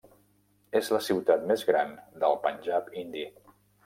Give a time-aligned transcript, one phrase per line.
[0.77, 1.91] És la ciutat més gran
[2.23, 3.27] del Panjab indi.